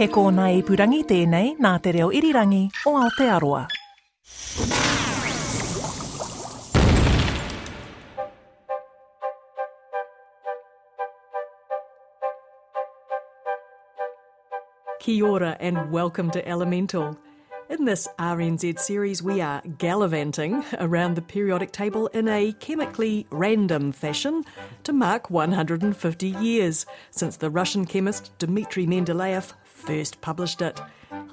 [0.00, 3.66] He kōna ipurangi tēnei nā te reo irirangi o Aotearoa.
[15.00, 17.18] Kia ora and welcome to Elemental.
[17.68, 23.92] In this RNZ series, we are gallivanting around the periodic table in a chemically random
[23.92, 24.44] fashion
[24.84, 30.80] to mark 150 years since the Russian chemist Dmitry Mendeleev first published it.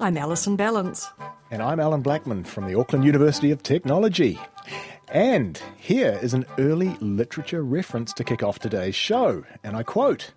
[0.00, 1.06] I'm Alison Ballance.
[1.50, 4.38] And I'm Alan Blackman from the Auckland University of Technology.
[5.08, 10.32] And here is an early literature reference to kick off today's show, and I quote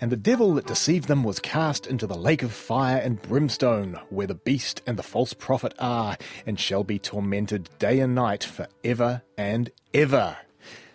[0.00, 4.00] And the devil that deceived them was cast into the lake of fire and brimstone,
[4.08, 8.44] where the beast and the false prophet are, and shall be tormented day and night
[8.44, 10.38] for ever and ever.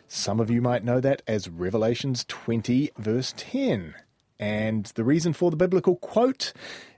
[0.08, 3.96] Some of you might know that as Revelations 20, verse 10.
[4.42, 6.52] And the reason for the biblical quote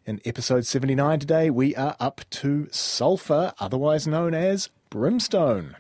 [0.05, 5.75] in episode 79 today, we are up to sulfur, otherwise known as brimstone.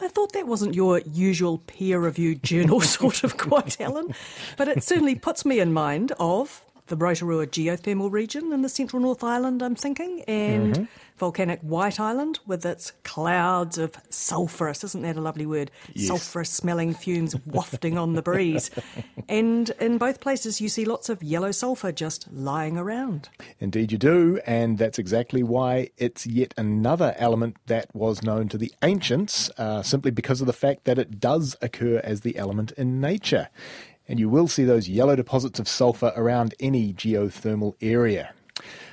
[0.00, 4.12] I thought that wasn't your usual peer reviewed journal sort of quote, Alan,
[4.56, 9.00] but it certainly puts me in mind of the Rotorua geothermal region in the central
[9.00, 10.84] North Island, I'm thinking, and Mm-hmm.
[11.18, 15.70] volcanic White Island with its clouds of sulphurous, isn't that a lovely word?
[15.94, 16.08] Yes.
[16.08, 18.70] Sulphurous smelling fumes wafting on the breeze.
[19.28, 23.28] And in both places, you see lots of yellow sulphur just lying around.
[23.60, 28.58] Indeed, you do, and that's exactly why it's yet another element that was known to
[28.58, 32.72] the ancients, uh, simply because of the fact that it does occur as the element
[32.72, 33.48] in nature.
[34.08, 38.32] And you will see those yellow deposits of sulfur around any geothermal area.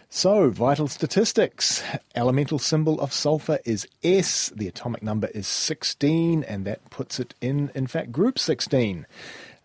[0.09, 1.83] So, vital statistics.
[2.15, 4.49] Elemental symbol of sulfur is S.
[4.55, 9.07] The atomic number is 16, and that puts it in, in fact, group 16.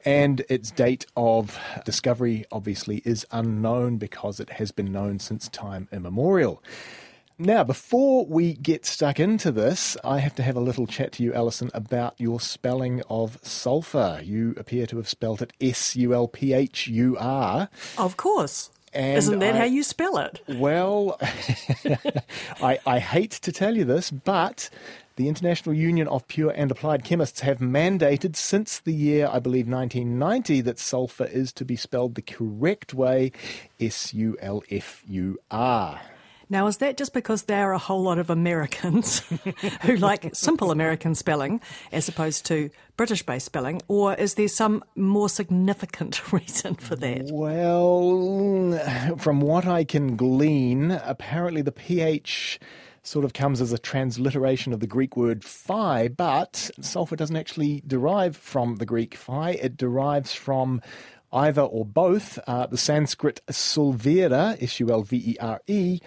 [0.05, 5.89] And its date of discovery obviously is unknown because it has been known since time
[5.93, 6.63] immemorial.
[7.43, 11.23] Now, before we get stuck into this, I have to have a little chat to
[11.23, 14.21] you, Alison, about your spelling of sulphur.
[14.23, 17.71] You appear to have spelt it S U L P H U R.
[17.97, 18.69] Of course.
[18.93, 20.43] And Isn't that I- how you spell it?
[20.49, 21.19] Well,
[22.63, 24.69] I, I hate to tell you this, but
[25.17, 29.67] the International Union of Pure and Applied Chemists have mandated since the year, I believe,
[29.67, 33.33] 1990, that sulfur is to be spelled the correct way
[33.81, 36.03] S U L F U R.
[36.53, 39.21] Now, is that just because there are a whole lot of Americans
[39.83, 41.61] who like simple American spelling
[41.93, 47.31] as opposed to British based spelling, or is there some more significant reason for that?
[47.31, 52.59] Well, from what I can glean, apparently the pH
[53.05, 57.83] sort of comes as a transliteration of the Greek word phi, but sulfur doesn't actually
[57.87, 59.53] derive from the Greek phi.
[59.53, 60.83] It derives from
[61.33, 66.01] either or both uh, the Sanskrit sulvere, S U L V E R E,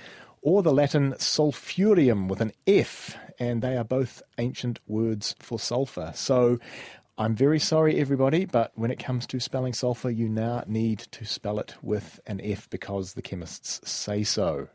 [0.44, 6.12] or the Latin sulfurium with an F, and they are both ancient words for sulfur.
[6.14, 6.60] So
[7.18, 11.26] I'm very sorry, everybody, but when it comes to spelling sulfur, you now need to
[11.26, 14.68] spell it with an F because the chemists say so.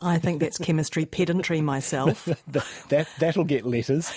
[0.00, 2.28] I think that's chemistry pedantry myself.
[2.88, 4.12] That that'll get letters.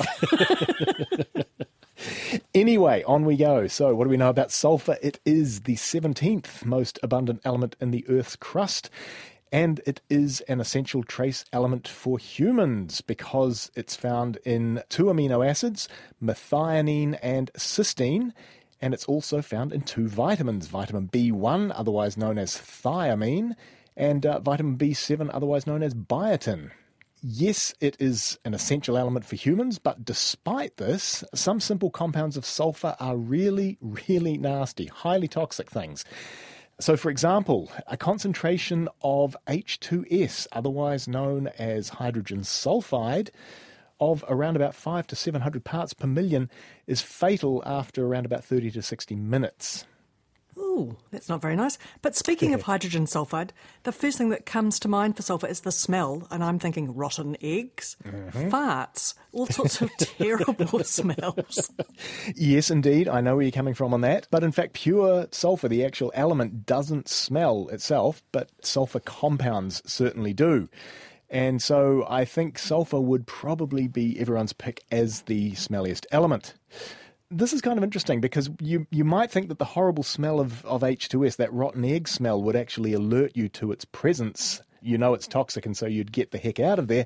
[2.53, 3.67] anyway, on we go.
[3.67, 4.97] So, what do we know about sulfur?
[5.01, 8.89] It is the 17th most abundant element in the Earth's crust.
[9.51, 15.47] And it is an essential trace element for humans because it's found in two amino
[15.47, 15.89] acids,
[16.21, 18.31] methionine and cysteine.
[18.81, 23.55] And it's also found in two vitamins, vitamin B1, otherwise known as thiamine,
[23.97, 26.71] and uh, vitamin B7, otherwise known as biotin.
[27.21, 32.45] Yes, it is an essential element for humans, but despite this, some simple compounds of
[32.45, 36.05] sulfur are really, really nasty, highly toxic things.
[36.81, 43.31] So, for example, a concentration of H2S, otherwise known as hydrogen sulfide,
[43.99, 46.49] of around about 5 to 700 parts per million
[46.87, 49.85] is fatal after around about 30 to 60 minutes.
[50.71, 51.79] Oh, that's not very nice.
[52.03, 53.49] But speaking of hydrogen sulfide,
[53.83, 56.95] the first thing that comes to mind for sulfur is the smell, and I'm thinking
[56.95, 58.49] rotten eggs, uh-huh.
[58.49, 61.71] farts, all sorts of terrible smells.
[62.35, 63.07] Yes, indeed.
[63.07, 64.27] I know where you're coming from on that.
[64.29, 70.33] But in fact, pure sulfur, the actual element, doesn't smell itself, but sulfur compounds certainly
[70.33, 70.69] do.
[71.31, 76.53] And so I think sulfur would probably be everyone's pick as the smelliest element.
[77.31, 80.65] This is kind of interesting because you, you might think that the horrible smell of,
[80.65, 84.61] of H2S, that rotten egg smell, would actually alert you to its presence.
[84.81, 87.05] You know it's toxic, and so you'd get the heck out of there.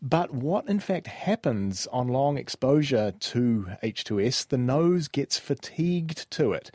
[0.00, 6.52] But what in fact happens on long exposure to H2S, the nose gets fatigued to
[6.52, 6.70] it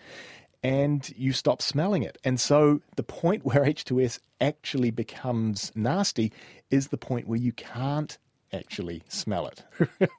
[0.61, 2.17] and you stop smelling it.
[2.23, 6.31] And so the point where H2S actually becomes nasty
[6.69, 8.17] is the point where you can't
[8.53, 9.63] actually smell it,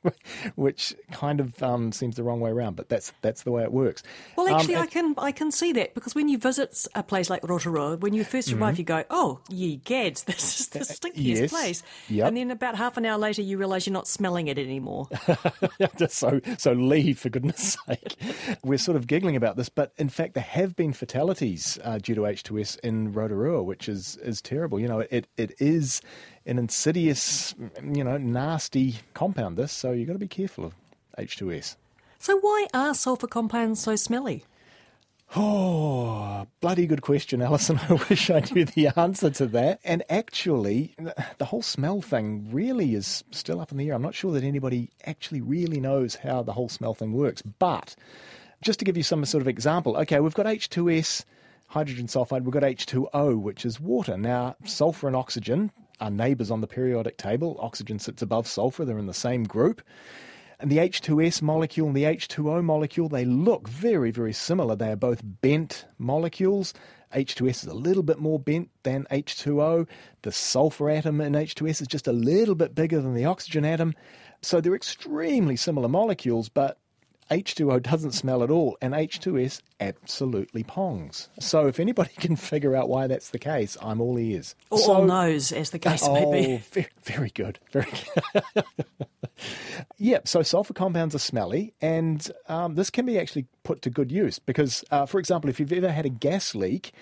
[0.57, 2.77] which kind of um, seems the wrong way around.
[2.77, 4.03] But that's that's the way it works.
[4.37, 7.31] Well, Um, actually, I can I can see that because when you visit a place
[7.31, 11.15] like Rotorua, when you 1st arrive, you go, "Oh, ye gads, this is the stinkiest
[11.15, 11.23] Mm-hmm.
[11.43, 11.51] yes.
[11.51, 12.29] place," Yep.
[12.29, 15.09] and then about half an hour later, you realise you're not smelling it anymore.
[16.09, 18.17] so so leave for goodness sake.
[18.65, 22.15] We're sort of giggling about this, but in fact there have been fatalities uh, due
[22.15, 24.81] to H2S in Rotorua, which is is terrible.
[24.81, 26.01] You know, it it is
[26.46, 29.56] an insidious, you know, nasty compound.
[29.56, 30.75] This, so you've got to be careful of
[31.19, 31.76] H2S.
[32.19, 34.44] so why are sulfur compounds so smelly?
[35.37, 37.81] Oh, bloody good question, Alison.
[37.88, 39.81] I wish I knew the answer to that.
[39.82, 40.94] And actually,
[41.38, 43.94] the whole smell thing really is still up in the air.
[43.94, 47.43] I'm not sure that anybody actually really knows how the whole smell thing works.
[47.43, 47.96] But
[48.62, 51.25] just to give you some sort of example, okay, we've got H2S,
[51.69, 54.17] hydrogen sulfide, we've got H2O, which is water.
[54.17, 57.56] Now, sulfur and oxygen are neighbours on the periodic table.
[57.61, 59.82] Oxygen sits above sulfur, they're in the same group.
[60.61, 64.76] And the H2S molecule and the H2O molecule, they look very, very similar.
[64.76, 66.73] They are both bent molecules.
[67.12, 69.87] H2S is a little bit more bent than H2O.
[70.23, 73.94] The sulfur atom in H2S is just a little bit bigger than the oxygen atom.
[74.43, 76.79] So they're extremely similar molecules, but
[77.31, 81.29] H2O doesn't smell at all, and H2S absolutely pongs.
[81.41, 84.55] So if anybody can figure out why that's the case, I'm all ears.
[84.71, 86.56] Or so, all nose, as the case oh, may be.
[86.73, 87.59] very, very good.
[87.71, 87.91] Very
[88.55, 88.65] good.
[89.99, 94.12] yeah, so sulfur compounds are smelly, and um, this can be actually put to good
[94.12, 96.93] use because, uh, for example, if you've ever had a gas leak,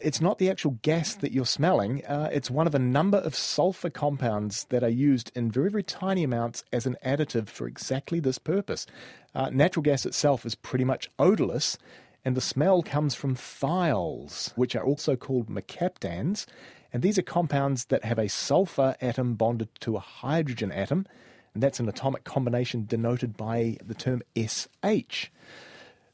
[0.00, 3.34] it's not the actual gas that you're smelling, uh, it's one of a number of
[3.34, 8.20] sulfur compounds that are used in very, very tiny amounts as an additive for exactly
[8.20, 8.86] this purpose.
[9.34, 11.76] Uh, natural gas itself is pretty much odorless,
[12.24, 16.46] and the smell comes from thiols, which are also called mercaptans.
[16.92, 21.06] And these are compounds that have a sulfur atom bonded to a hydrogen atom,
[21.52, 25.30] and that's an atomic combination denoted by the term SH.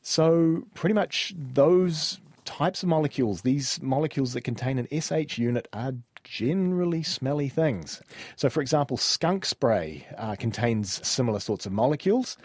[0.02, 5.93] So, pretty much those types of molecules, these molecules that contain an SH unit, are
[6.25, 8.02] generally smelly things.
[8.37, 12.38] So, for example, skunk spray uh, contains similar sorts of molecules.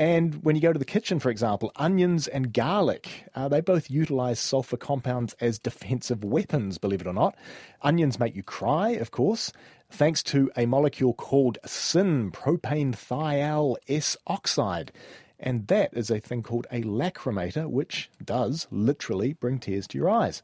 [0.00, 3.90] And when you go to the kitchen, for example, onions and garlic, uh, they both
[3.90, 7.36] utilize sulfur compounds as defensive weapons, believe it or not.
[7.82, 9.52] Onions make you cry, of course,
[9.90, 14.90] thanks to a molecule called syn propane thial S oxide.
[15.38, 20.08] And that is a thing called a lacrimator, which does literally bring tears to your
[20.08, 20.40] eyes.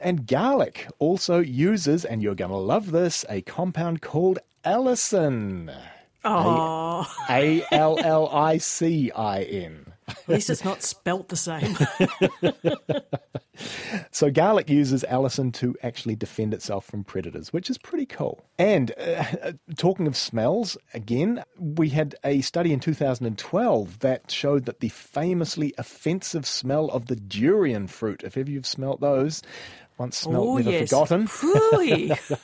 [0.00, 5.74] And garlic also uses, and you're going to love this, a compound called allicin.
[7.28, 9.92] A L L I C I N.
[10.08, 11.76] at least it's not spelt the same.
[14.10, 18.44] So garlic uses allicin to actually defend itself from predators, which is pretty cool.
[18.58, 24.80] And uh, talking of smells, again, we had a study in 2012 that showed that
[24.80, 29.42] the famously offensive smell of the durian fruit, if ever you've smelt those,
[29.98, 30.88] once smelt, oh, never yes.
[30.90, 31.28] forgotten.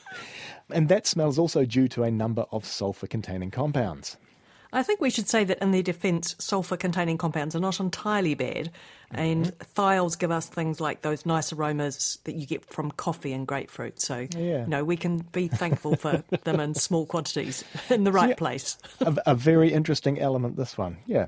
[0.71, 4.17] And that smell is also due to a number of sulfur containing compounds.
[4.71, 8.35] I think we should say that in their defence, sulfur containing compounds are not entirely
[8.35, 8.69] bad,
[9.09, 9.81] and Mm-hmm.
[9.81, 13.99] thiols give us things like those nice aromas that you get from coffee and grapefruit.
[13.99, 14.61] So, Yeah.
[14.61, 18.35] you know, we can be thankful for them in small quantities in the right yeah.
[18.35, 18.77] place.
[19.01, 20.97] a, a very interesting element, this one.
[21.07, 21.25] Yeah.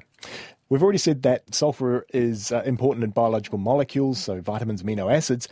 [0.70, 5.48] We've already said that sulfur is uh, important in biological molecules, so vitamins, amino acids.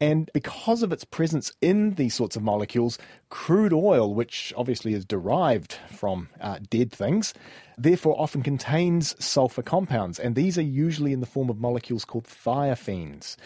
[0.00, 2.98] And because of its presence in these sorts of molecules,
[3.30, 7.34] crude oil, which obviously is derived from uh, dead things,
[7.76, 10.20] therefore often contains sulfur compounds.
[10.20, 13.36] And these are usually in the form of molecules called thiophene.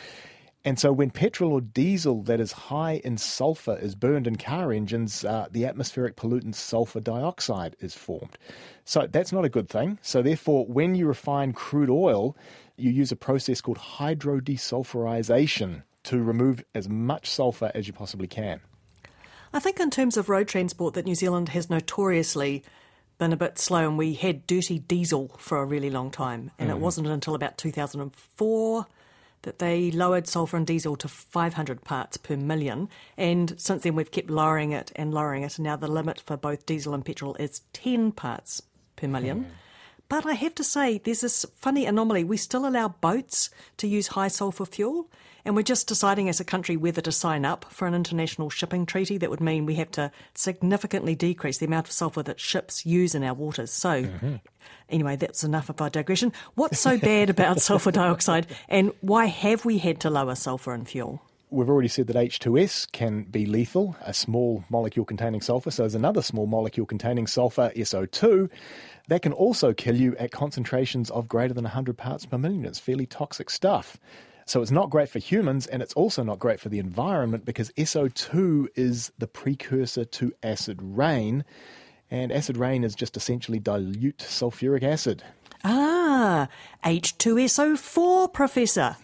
[0.64, 4.72] And so, when petrol or diesel that is high in sulfur is burned in car
[4.72, 8.38] engines, uh, the atmospheric pollutant sulfur dioxide is formed.
[8.84, 9.98] So, that's not a good thing.
[10.02, 12.36] So, therefore, when you refine crude oil,
[12.76, 18.60] you use a process called hydrodesulfurization to remove as much sulfur as you possibly can.
[19.54, 22.62] I think, in terms of road transport, that New Zealand has notoriously
[23.18, 26.50] been a bit slow, and we had dirty diesel for a really long time.
[26.58, 26.72] And mm.
[26.72, 28.86] it wasn't until about 2004
[29.42, 32.88] that they lowered sulphur and diesel to 500 parts per million.
[33.16, 35.58] And since then, we've kept lowering it and lowering it.
[35.58, 38.62] And now the limit for both diesel and petrol is 10 parts
[38.96, 39.42] per million.
[39.44, 39.50] Hmm.
[40.12, 42.22] But I have to say, there's this funny anomaly.
[42.22, 45.08] We still allow boats to use high sulphur fuel,
[45.42, 48.84] and we're just deciding as a country whether to sign up for an international shipping
[48.84, 52.84] treaty that would mean we have to significantly decrease the amount of sulphur that ships
[52.84, 53.70] use in our waters.
[53.70, 54.34] So, mm-hmm.
[54.90, 56.34] anyway, that's enough of our digression.
[56.56, 60.84] What's so bad about sulphur dioxide, and why have we had to lower sulphur in
[60.84, 61.22] fuel?
[61.52, 65.70] We've already said that H2S can be lethal, a small molecule containing sulfur.
[65.70, 68.48] So there's another small molecule containing sulfur, SO2,
[69.08, 72.64] that can also kill you at concentrations of greater than 100 parts per million.
[72.64, 73.98] It's fairly toxic stuff.
[74.46, 77.70] So it's not great for humans and it's also not great for the environment because
[77.72, 81.44] SO2 is the precursor to acid rain.
[82.10, 85.22] And acid rain is just essentially dilute sulfuric acid.
[85.64, 86.48] Ah,
[86.84, 88.96] H2SO4, Professor.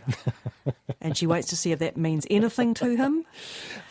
[1.00, 3.24] and she waits to see if that means anything to him.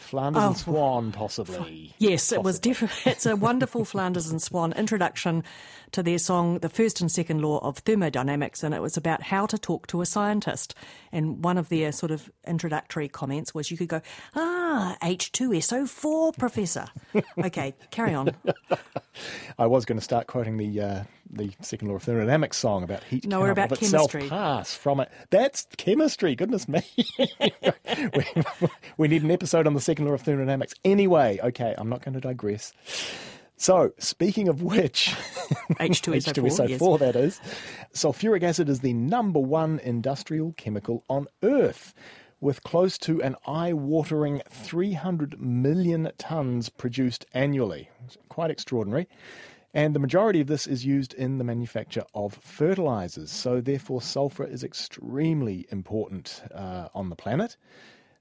[0.08, 1.94] Flanders oh, and Swan, possibly.
[1.98, 2.38] Yes, possibly.
[2.38, 3.12] it was definitely.
[3.12, 5.44] It's a wonderful Flanders and Swan introduction
[5.92, 9.46] to their song, The First and Second Law of Thermodynamics, and it was about how
[9.46, 10.76] to talk to a scientist.
[11.12, 14.02] And one of their sort of introductory comments was you could go,
[14.36, 16.88] ah, H2SO4, Professor.
[17.44, 18.32] okay, carry on.
[19.60, 23.04] I was going to start quoting the uh, the second law of thermodynamics song about
[23.04, 24.24] heat no, we're about of chemistry.
[24.24, 25.10] itself pass from it.
[25.30, 26.36] That's chemistry.
[26.36, 26.82] Goodness me.
[27.40, 28.26] we,
[28.98, 30.74] we need an episode on the second law of thermodynamics.
[30.86, 32.74] Anyway, okay, I'm not going to digress.
[33.60, 35.08] So, speaking of which,
[35.80, 37.00] H2SO4, H2SO4 yes.
[37.00, 37.42] that is,
[37.92, 41.96] sulfuric acid is the number one industrial chemical on Earth,
[42.40, 47.90] with close to an eye watering 300 million tonnes produced annually.
[48.06, 49.08] It's quite extraordinary.
[49.78, 53.30] And the majority of this is used in the manufacture of fertilizers.
[53.30, 57.58] So, therefore, sulfur is extremely important uh, on the planet.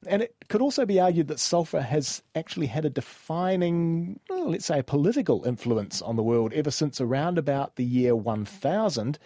[0.07, 4.67] And it could also be argued that sulfur has actually had a defining, well, let's
[4.67, 9.19] say, a political influence on the world ever since around about the year 1000,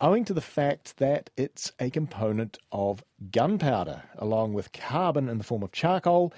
[0.00, 5.44] owing to the fact that it's a component of gunpowder, along with carbon in the
[5.44, 6.32] form of charcoal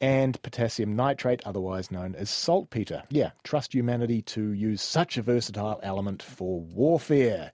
[0.00, 3.02] and potassium nitrate, otherwise known as saltpeter.
[3.10, 7.52] Yeah, trust humanity to use such a versatile element for warfare.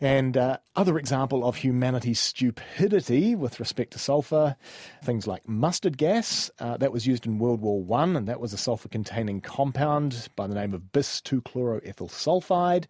[0.00, 4.56] And uh, other example of humanity's stupidity with respect to sulfur,
[5.04, 8.52] things like mustard gas, uh, that was used in World War One, and that was
[8.52, 12.86] a sulfur-containing compound by the name of bis-2-chloroethyl sulfide.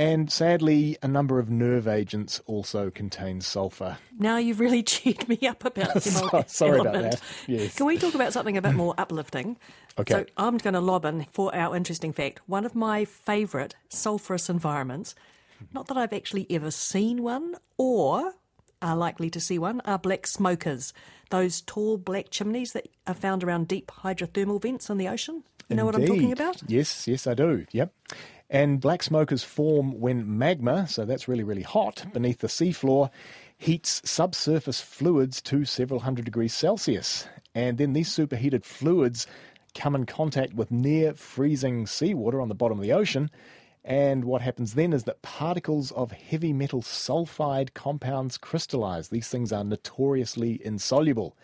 [0.00, 3.98] And sadly, a number of nerve agents also contain sulfur.
[4.18, 7.20] Now you've really cheered me up about so, Sorry about that.
[7.46, 7.76] Yes.
[7.76, 9.58] Can we talk about something a bit more uplifting?
[9.98, 10.14] Okay.
[10.14, 12.40] So I'm going to lob in for our interesting fact.
[12.46, 15.14] One of my favourite sulphurous environments
[15.72, 18.34] not that I've actually ever seen one or
[18.82, 20.94] are likely to see one, are black smokers.
[21.28, 25.44] Those tall black chimneys that are found around deep hydrothermal vents in the ocean.
[25.68, 26.00] You know Indeed.
[26.00, 26.62] what I'm talking about?
[26.66, 27.66] Yes, yes, I do.
[27.72, 27.92] Yep.
[28.50, 33.10] And black smokers form when magma, so that's really, really hot, beneath the seafloor,
[33.56, 37.28] heats subsurface fluids to several hundred degrees Celsius.
[37.54, 39.26] And then these superheated fluids
[39.74, 43.30] come in contact with near freezing seawater on the bottom of the ocean
[43.84, 49.08] and what happens then is that particles of heavy metal sulfide compounds crystallize.
[49.08, 51.36] These things are notoriously insoluble.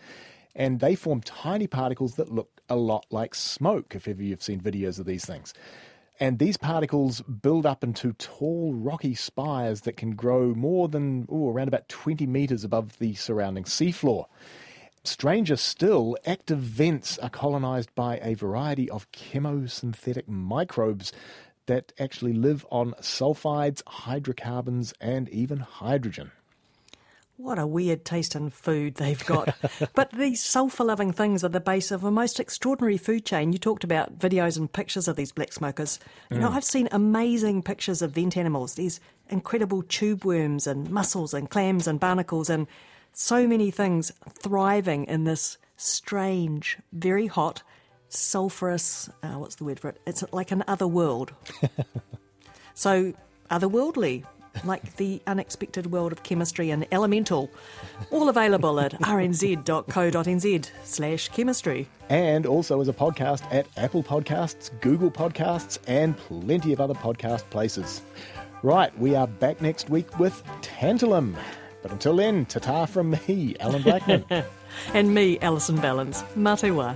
[0.55, 4.59] And they form tiny particles that look a lot like smoke, if ever you've seen
[4.59, 5.53] videos of these things.
[6.19, 11.49] And these particles build up into tall, rocky spires that can grow more than ooh,
[11.49, 14.25] around about 20 meters above the surrounding seafloor.
[15.03, 21.13] Stranger still, active vents are colonized by a variety of chemosynthetic microbes
[21.67, 26.31] that actually live on sulfides, hydrocarbons, and even hydrogen.
[27.37, 29.55] What a weird taste in food they've got.
[29.93, 33.53] but these sulphur loving things are the base of a most extraordinary food chain.
[33.53, 35.99] You talked about videos and pictures of these black smokers.
[36.31, 36.39] You mm.
[36.41, 41.47] know, I've seen amazing pictures of vent animals, these incredible tube worms and mussels and
[41.47, 42.65] clams and barnacles and
[43.13, 47.61] so many things thriving in this strange, very hot,
[48.09, 49.11] sulphurous.
[49.21, 50.01] Uh, what's the word for it?
[50.07, 51.33] It's like an other world.
[52.73, 53.13] so
[53.51, 54.25] otherworldly.
[54.63, 57.49] Like the unexpected world of chemistry and elemental.
[58.11, 61.87] All available at rnz.co.nz slash chemistry.
[62.09, 67.49] And also as a podcast at Apple Podcasts, Google Podcasts, and plenty of other podcast
[67.49, 68.01] places.
[68.63, 71.35] Right, we are back next week with Tantalum.
[71.81, 74.25] But until then, ta from me, Alan Blackman.
[74.93, 76.23] and me, Alison Ballance.
[76.35, 76.95] Mā te wā.